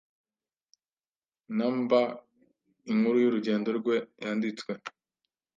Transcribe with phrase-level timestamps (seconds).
[1.55, 4.71] numberInkuru y'urugendo rwe yanditswe